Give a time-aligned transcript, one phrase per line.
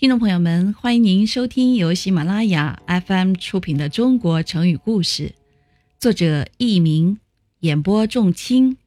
[0.00, 5.28] 听众朋友们，欢迎您收听由喜马拉雅 FM 出品的《中国成语故事》，
[5.98, 7.18] 作者佚名，
[7.58, 8.78] 演播仲卿，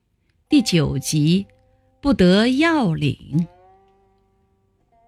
[0.49, 1.45] 第九集
[2.01, 3.15] 《不得要领》。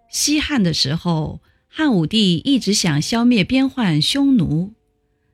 [0.07, 4.73] 西汉的时候，汉武帝一直想消灭边患匈奴，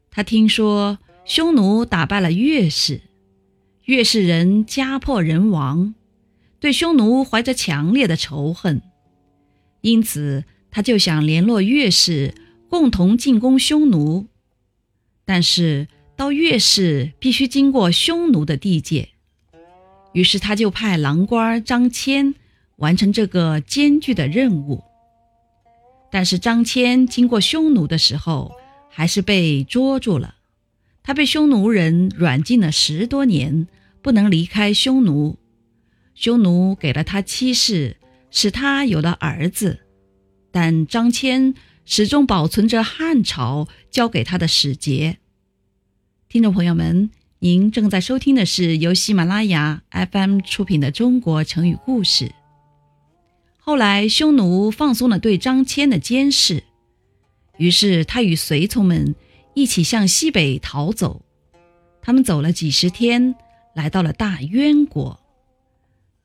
[0.10, 3.02] 他听说匈奴打败了越氏，
[3.84, 5.94] 越氏人家破人亡，
[6.62, 8.82] 对匈奴怀着强烈的仇恨，
[9.82, 10.46] 因此。
[10.72, 12.34] 他就想联络越氏，
[12.70, 14.28] 共同进攻匈奴，
[15.26, 19.10] 但是到越氏必须经过匈奴的地界，
[20.14, 22.34] 于是他就派郎官张骞
[22.78, 24.82] 完成这个艰巨的任务。
[26.10, 28.54] 但是张骞经过匈奴的时候，
[28.90, 30.36] 还是被捉住了，
[31.04, 33.68] 他被匈奴人软禁了十多年，
[34.02, 35.38] 不能离开匈奴。
[36.16, 37.98] 匈奴给了他妻室，
[38.30, 39.80] 使他有了儿子。
[40.52, 45.18] 但张骞始终保存着汉朝交给他的使节。
[46.30, 52.26] 听众朋友们，您正在收听的是由喜马拉雅 FM 出品的《中国成语故事》。
[53.58, 56.64] 后来，匈奴放松了对张骞的监视，
[57.58, 59.16] 于是他与随从们
[59.54, 61.22] 一起向西北逃走。
[62.02, 63.36] 他们走了几十天，
[63.76, 65.20] 来到了大渊国。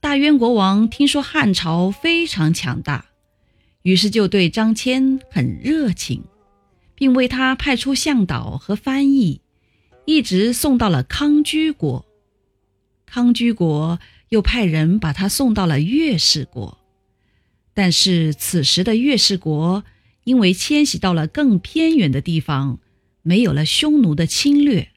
[0.01, 3.07] 大渊国王听说汉朝非常强大。
[3.87, 6.25] 于是就对张骞很热情，
[6.97, 9.41] 并为他派出向导和翻译，
[10.06, 12.05] 一直送到了康居国。
[13.07, 16.79] 康居国又派人把他送到了月氏国。
[17.75, 19.84] 但是此时的月氏国
[20.25, 22.81] 因为迁徙到了更偏远的地方，
[23.23, 24.89] 没有了匈奴的侵略，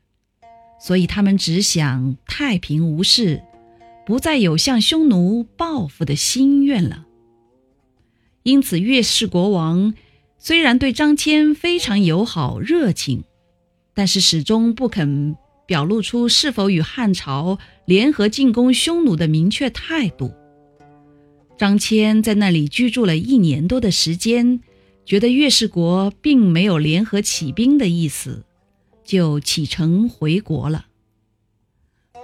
[0.82, 3.44] 所以他们只想太平无事，
[4.04, 7.06] 不再有向匈奴报复的心愿了。
[8.44, 9.94] 因此，越氏国王
[10.38, 13.23] 虽然对张骞非常友好热情，
[13.94, 15.36] 但是始终不肯
[15.66, 20.33] 表露出是否与汉朝联合进攻匈奴的明确态度。
[21.58, 24.61] 张骞在那里居住了一年多的时间，
[25.06, 28.45] 觉得越氏国并没有联合起兵的意思，
[29.04, 30.86] 就启程回国了。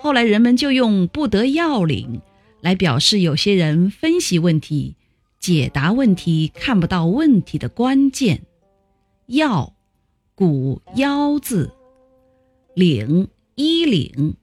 [0.02, 2.22] 后来，人们就用“不得要领”
[2.62, 4.96] 来表示有些人分析问题。
[5.46, 8.42] 解答问题看不到问题的关键，
[9.28, 9.76] 要，
[10.34, 11.72] 古腰字，
[12.74, 14.34] 领衣领，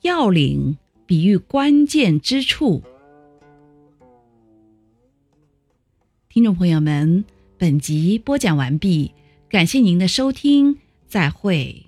[0.00, 2.82] 要领比喻关键之处。
[6.30, 7.26] 听众朋友们，
[7.58, 9.12] 本集播讲完毕，
[9.50, 11.84] 感谢您的收听，再会。